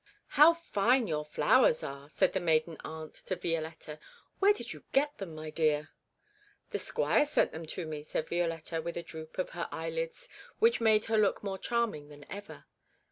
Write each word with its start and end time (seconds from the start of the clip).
'How 0.29 0.55
fine 0.55 1.05
your 1.05 1.23
flowers 1.23 1.83
are!' 1.83 2.09
said 2.09 2.33
the 2.33 2.39
maiden 2.39 2.75
aunt 2.83 3.13
to 3.13 3.35
Violetta. 3.35 3.99
'Where 4.39 4.51
did 4.51 4.73
you 4.73 4.83
get 4.93 5.19
them, 5.19 5.35
my 5.35 5.51
dear?' 5.51 5.89
'The 6.71 6.79
squire 6.79 7.23
sent 7.23 7.51
them 7.51 7.67
to 7.67 7.85
me,' 7.85 8.01
said 8.01 8.27
Violetta, 8.27 8.81
with 8.81 8.97
a 8.97 9.03
droop 9.03 9.37
of 9.37 9.51
her 9.51 9.69
eyelids 9.71 10.27
which 10.57 10.81
made 10.81 11.05
her 11.05 11.19
look 11.19 11.43
more 11.43 11.59
charming 11.59 12.09
than 12.09 12.25
ever. 12.31 12.65